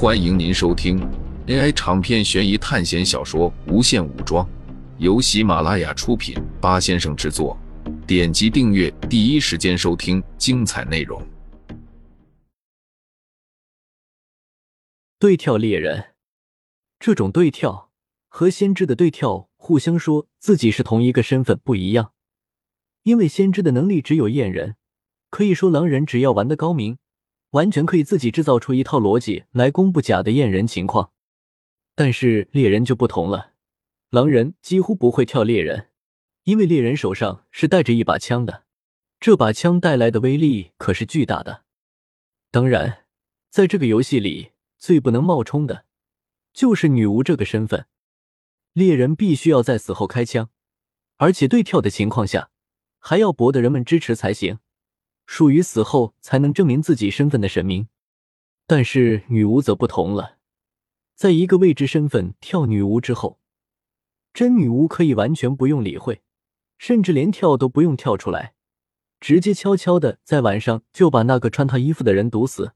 [0.00, 0.96] 欢迎您收听
[1.48, 4.46] AI 长篇悬疑探险小说《无限武装》，
[4.98, 7.58] 由喜马拉雅出品，八先生制作。
[8.06, 11.20] 点击订阅，第一时间收听精彩内容。
[15.18, 16.14] 对跳猎人，
[17.00, 17.90] 这种对跳
[18.28, 22.12] 和先知的对跳互相说自己是同一个身份不一样，
[23.02, 24.76] 因为先知的能力只有验人，
[25.28, 26.98] 可以说狼人只要玩的高明。
[27.50, 31.12] 完全可以自己制造出一套逻辑来公布假的验人情况，
[31.94, 33.52] 但是猎人就不同了，
[34.10, 35.88] 狼人几乎不会跳猎人，
[36.44, 38.64] 因为猎人手上是带着一把枪的，
[39.18, 41.64] 这把枪带来的威力可是巨大的。
[42.50, 43.06] 当然，
[43.50, 45.84] 在这个游戏里最不能冒充的，
[46.52, 47.86] 就是女巫这个身份。
[48.74, 50.50] 猎人必须要在死后开枪，
[51.16, 52.50] 而且对跳的情况下，
[52.98, 54.60] 还要博得人们支持才行。
[55.30, 57.86] 属于死后才能证明自己身份的神明，
[58.66, 60.38] 但是女巫则不同了，
[61.14, 63.38] 在一个未知身份跳女巫之后，
[64.32, 66.22] 真女巫可以完全不用理会，
[66.78, 68.54] 甚至连跳都不用跳出来，
[69.20, 72.72] 直接悄悄的在晚上就把那个穿她衣服的人毒死。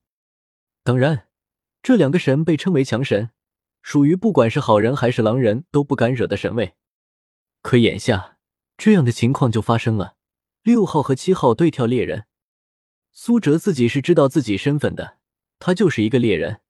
[0.85, 1.29] 当然，
[1.83, 3.31] 这两个神被称为强神，
[3.81, 6.75] 属于不管是好人还是狼人都不敢惹的神位。
[7.63, 8.37] 可眼下
[8.77, 10.17] 这样的情况就发生了，
[10.63, 12.27] 六号和七号对跳猎人。
[13.15, 15.19] 苏哲自己是知道自己身份的，
[15.59, 16.63] 他就是一个猎人。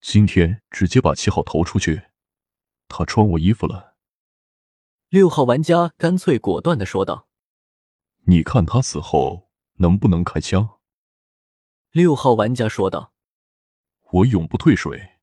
[0.00, 2.04] 今天直接把七号投出去，
[2.88, 3.94] 他穿我衣服了。
[5.10, 7.28] 六号玩家干脆果断的说道
[8.24, 10.78] ：“你看他死后能不能开枪？”
[11.92, 13.12] 六号玩家说道
[14.12, 15.18] ：“我永不退水，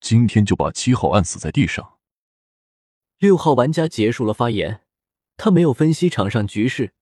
[0.00, 1.98] 今天就把七号按死在地上。”
[3.18, 4.86] 六号玩家结束了发言，
[5.36, 6.94] 他没有分析场上局势。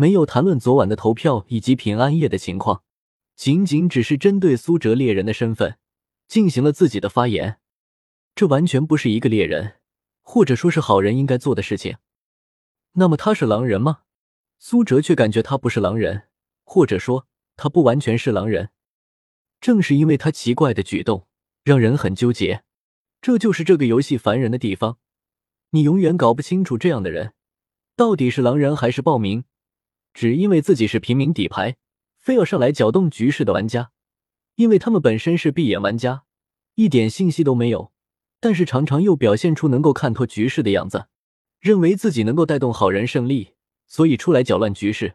[0.00, 2.84] 没有谈论昨晚的投票以及平安夜的情况，
[3.34, 5.76] 仅仅只是针对苏哲猎人的身份
[6.28, 7.58] 进行了自己的发言。
[8.36, 9.80] 这完全不是一个猎人，
[10.22, 11.96] 或者说是好人应该做的事情。
[12.92, 14.02] 那么他是狼人吗？
[14.60, 16.28] 苏哲却感觉他不是狼人，
[16.62, 17.26] 或者说
[17.56, 18.70] 他不完全是狼人。
[19.60, 21.26] 正是因为他奇怪的举动，
[21.64, 22.62] 让人很纠结。
[23.20, 24.98] 这就是这个游戏烦人的地方，
[25.70, 27.34] 你永远搞不清楚这样的人
[27.96, 29.42] 到底是狼人还是暴民。
[30.18, 31.76] 只因为自己是平民底牌，
[32.16, 33.92] 非要上来搅动局势的玩家，
[34.56, 36.24] 因为他们本身是闭眼玩家，
[36.74, 37.92] 一点信息都没有，
[38.40, 41.06] 但是常常又表现出能够看透局势的样子，
[41.60, 43.54] 认为自己能够带动好人胜利，
[43.86, 45.14] 所以出来搅乱局势。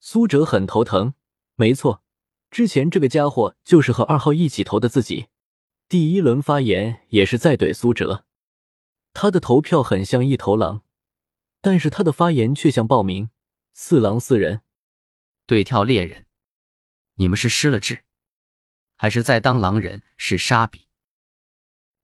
[0.00, 1.14] 苏哲很头疼，
[1.54, 2.02] 没错，
[2.50, 5.28] 之前这个家伙就是和二号一起投的自己，
[5.88, 8.24] 第一轮发言也是在怼苏哲，
[9.12, 10.82] 他的投票很像一头狼，
[11.60, 13.30] 但是他的发言却像暴民。
[13.80, 14.62] 四狼四人
[15.46, 16.26] 对跳猎人，
[17.14, 18.04] 你们是失了智，
[18.96, 20.02] 还是在当狼人？
[20.16, 20.88] 是沙比。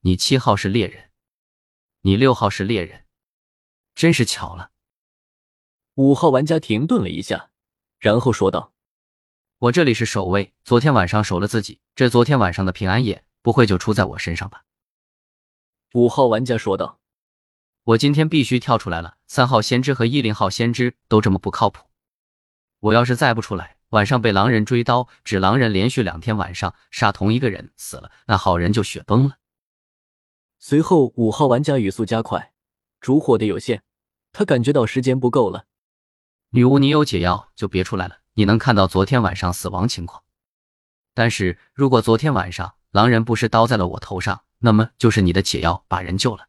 [0.03, 1.11] 你七号是猎人，
[2.03, 3.07] 你六号是猎人，
[3.93, 4.71] 真是巧了。
[5.95, 7.51] 五号玩家停顿了一下，
[7.99, 8.73] 然后说道
[9.59, 14.65] ：“我这里是守卫，昨天晚上守了自己，这昨天晚上的平安夜不会就出在我身上吧？”
[15.95, 17.01] 五号玩家说道。
[17.85, 19.17] 我今天必须跳出来了。
[19.27, 21.85] 三号先知和一零号先知都这么不靠谱，
[22.81, 29.37] 我要是再不出来，晚上被狼人追刀，指狼人连续两天晚上杀同一个人死了，那好人就雪崩了。
[30.59, 32.53] 随后，五号玩家语速加快，
[33.01, 33.83] 烛火的有限，
[34.33, 35.67] 他感觉到时间不够了。
[36.51, 38.21] 女巫，你有解药就别出来了。
[38.35, 40.23] 你能看到昨天晚上死亡情况，
[41.13, 46.49] 但是如果昨天晚上狼人不是刀在了我头上，那么就是你的解药把人救了。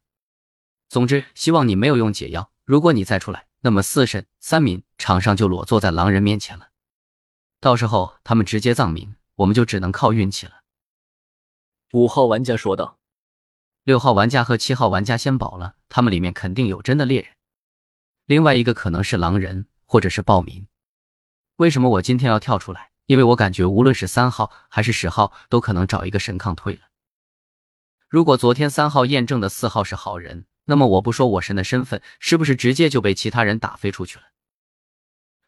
[0.88, 2.52] 总之，希望你没有用解药。
[2.64, 6.70] 如果你再出来，那么四神三民场上就裸坐在狼人面前了。
[7.60, 10.62] 到时候他们直接葬民，我们就只能靠运气了。
[11.94, 13.00] 五号玩家说道。
[13.84, 17.32] 六号玩家和七号玩家先保了，他们里面肯定有真的猎人，
[18.26, 20.68] 另外一个可能是狼人或者是暴民。
[21.58, 22.92] 为什么我今天要跳出来？
[23.06, 26.82] 因为我感觉无论是三号还是十号，都可能找一个神抗退了。
[28.10, 30.48] 如果昨天三号验证的四号是好人。
[30.66, 34.26] 那么我不说我神的身份，是不是直接就被其他人打飞出去了？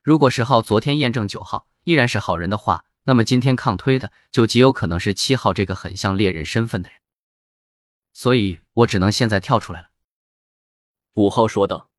[0.01, 6.99] 如果十号昨天验证九号依然是好人的话，那么今天抗推的就极有可能是七号这个很像猎人身份的人。
[8.13, 9.89] 所以我只能现在跳出来了。
[11.13, 11.89] 五号说道。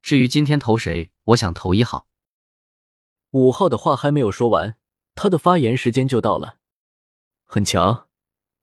[0.00, 2.06] 至于今天投谁，我想投一号。
[3.32, 4.76] 五号的话还没有说完，
[5.14, 6.58] 他的发言时间就到了。
[7.44, 8.08] 很强，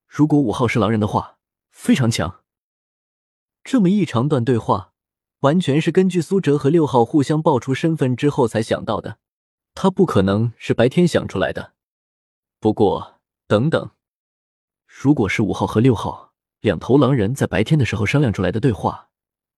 [0.08, 1.38] 如果五号是狼人的话，
[1.70, 2.45] 非常强。
[3.76, 4.94] 这么一长段对话，
[5.42, 9.18] 完全是根据苏哲和六号互相爆出身份之后才想到的。
[9.74, 11.74] 他不可能是白天想出来的。
[12.62, 13.16] 不过，
[13.48, 13.90] 等等，
[14.88, 16.32] 如果是五号和六号
[16.62, 19.10] 两头狼人在白天的时候商量出来的对话，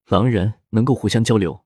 [0.08, 1.64] 狼人能够互相交流，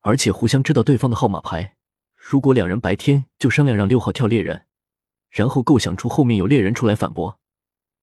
[0.00, 1.76] 而且互相知道对方的号码牌。
[2.16, 4.66] 如果两人白天就商量让六号跳猎人，
[5.30, 7.38] 然后构想出后面有猎人出来反驳，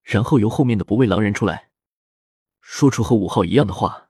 [0.04, 1.72] 然后由后面的不畏狼人出来，
[2.66, 4.10] 说出和五号一样的话，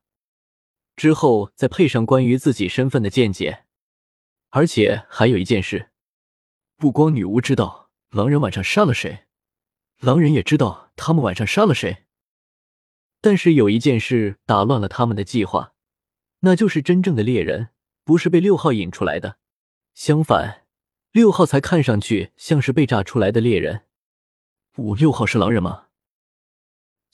[0.95, 3.65] 之后再配上关于自己身份的见解，
[4.51, 5.89] 而且还有一件事，
[6.77, 9.25] 不光女巫知道狼人晚上杀了谁。
[9.99, 12.05] 狼人也知道他们晚上杀了谁，
[13.21, 15.73] 但是有一件事打乱了他们的计划，
[16.41, 17.69] 那就是真正的猎人
[18.03, 19.39] 不是被六号引出来的，
[19.95, 20.65] 相反，
[21.11, 23.87] 六号才看上去像是被炸出来的猎人。
[24.77, 25.87] 五六号是狼人吗？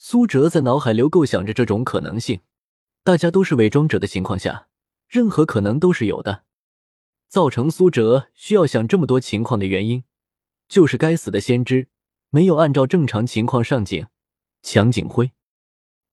[0.02, 2.40] 苏哲在脑海里构想着这种可能性。
[3.04, 4.68] 大家都是伪装者的情况下，
[5.06, 6.44] 任何可能都是有的。
[7.28, 10.04] 造成苏哲需要想这么多情况的原因，
[10.66, 11.88] 就是该死的先知。
[12.30, 14.06] 没有按照正常情况上警，
[14.62, 15.32] 抢警徽。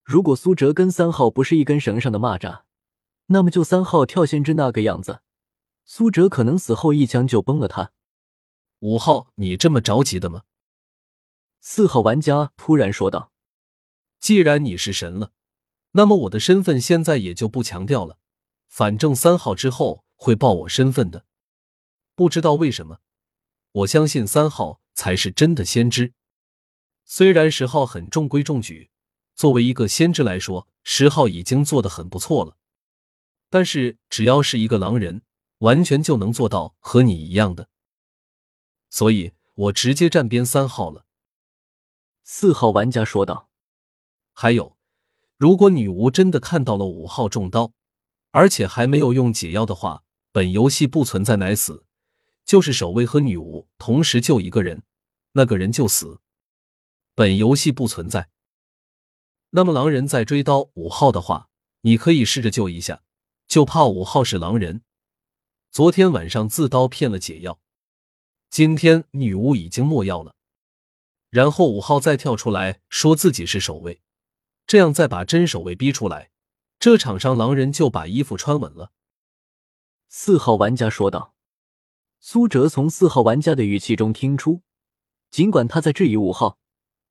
[0.04, 2.64] 如果苏哲跟三号不是一根绳上的蚂蚱，
[3.28, 5.22] 那么就三号跳先知那个样子，
[5.86, 7.94] 苏哲可能死后一枪就崩了他。
[8.80, 10.44] 五号，你这么着急的吗？
[11.62, 13.32] 四号玩家突然说道
[14.20, 15.32] ：“既然你是神了，
[15.92, 18.20] 那么我的身份现在也就不强调了。
[18.68, 21.26] 反正三号之后会报我身份的。
[22.16, 23.00] 不知道为什么，
[23.72, 26.16] 我相信三号。”才是真的先知。
[27.06, 28.90] 虽然十号很中规中矩，
[29.36, 32.58] 作为一个先知来说，十号已经做的很不错了。
[33.52, 35.22] 但是只要是一个狼人，
[35.60, 37.70] 完全就能做到和你一样的。
[38.90, 41.06] 所以我直接站边三号了。
[42.24, 43.47] 四号玩家说道
[44.40, 44.78] ：“还有，
[45.38, 47.74] 如果女巫真的看到了五号中刀，
[48.30, 51.86] 而且还没有用解药的话，本游戏不存在奶死。”
[52.46, 54.84] 就是守卫和女巫同时救一个人，
[55.32, 56.22] 那个人就死。
[57.16, 58.30] 本游戏不存在。
[59.50, 61.50] 那么狼人在追刀五号的话，
[61.82, 63.02] 你可以试着救一下，
[63.48, 64.84] 就怕五号是狼人。
[65.72, 67.60] 昨天晚上自刀骗了解药，
[68.52, 70.36] 今天女巫已经没药了，
[71.32, 74.00] 然后五号再跳出来说自己是守卫，
[74.68, 76.30] 这样再把真守卫逼出来，
[76.78, 78.92] 这场上狼人就把衣服穿稳了。
[80.10, 81.34] 四号玩家说道。
[82.20, 84.64] 苏哲从四号玩家的语气中听出，
[85.30, 86.58] 尽管他在质疑五号，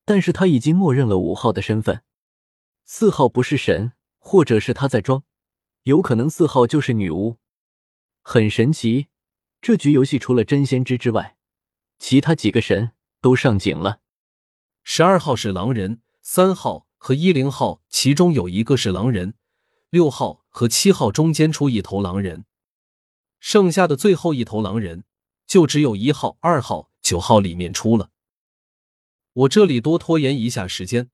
[0.05, 2.03] 但是他已经默认了五号的身份。
[2.85, 5.23] 四号不是神，或者是他在装，
[5.85, 7.39] 有可能四号就是女巫。
[8.23, 9.07] 很神奇，
[9.63, 11.37] 这局游戏除了真先知之外，
[11.99, 14.01] 其他几个神都上警了。
[14.83, 19.35] 十二号是狼人，三号和一零号其中有一个是狼人，
[19.91, 22.45] 六号和七号中间出一头狼人。
[23.39, 25.05] 剩下的最后一头狼人，
[25.47, 28.11] 就只有一号、二号、九号里面出了。
[29.33, 31.11] 我这里多拖延一下时间，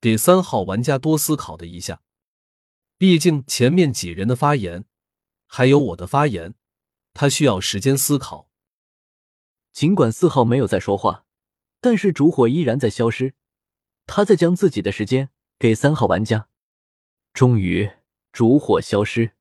[0.00, 2.00] 给三号玩家多思考的一下。
[2.96, 4.84] 毕竟前面几人的发言，
[5.46, 6.54] 还有我的发言，
[7.12, 8.48] 他需要时间思考。
[9.72, 11.26] 尽管四号没有在说话，
[11.80, 13.34] 但是烛火依然在消失。
[14.06, 16.48] 他在将自己的时间给三号玩家。
[17.32, 17.90] 终于，
[18.32, 19.32] 烛火消失。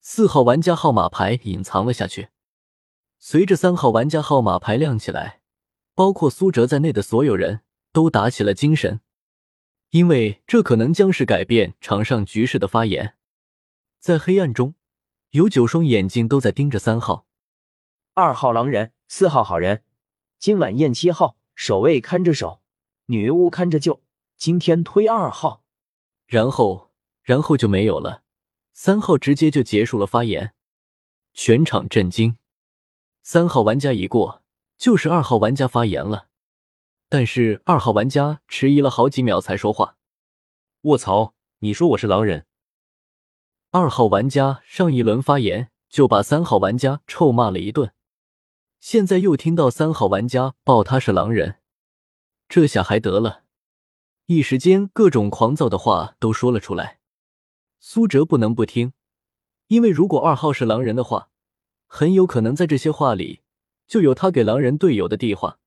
[0.00, 2.28] 四号玩家号码牌隐藏了下去，
[3.18, 5.40] 随着三号玩家号码牌亮起来，
[5.94, 7.62] 包括苏哲在内的所有人
[7.92, 9.00] 都打起了精神，
[9.90, 13.16] 因为这可能将是改变场上局势的发言。
[13.98, 14.74] 在黑暗中，
[15.30, 17.26] 有九双眼睛都在盯着三号、
[18.14, 19.82] 二号狼人，四号好人。
[20.38, 22.60] 今晚验七号守卫看着守，
[23.06, 24.02] 女巫看着就。
[24.36, 25.62] 今天推二号，
[26.26, 28.22] 然后，然后就没有了。
[28.74, 30.52] 三号直接就结束了发言，
[31.32, 32.36] 全场震惊。
[33.22, 34.42] 三号玩家一过，
[34.76, 36.28] 就是二号玩家发言了，
[37.08, 39.96] 但是二号玩家迟疑了好几秒才说话。
[40.82, 41.34] 卧槽！
[41.60, 42.44] 你说我是狼人？
[43.70, 47.94] 二号玩家上一轮发言就把三号玩家臭骂了一顿，
[48.80, 51.60] 现在又听到三号玩家报他是狼人，
[52.48, 53.44] 这下还得了？
[54.26, 56.98] 一时间各种狂躁的话都说了出来。
[57.78, 58.92] 苏哲不能不听，
[59.68, 61.28] 因为如果二号是狼人的话，
[61.86, 63.42] 很有可能在这些话里
[63.86, 65.58] 就有他给狼人队友的地话。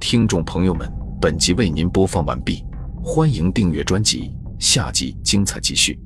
[0.00, 2.64] 听众朋友们，本集为您播放完毕，
[3.02, 5.98] 欢迎订阅专辑，下集精彩继续。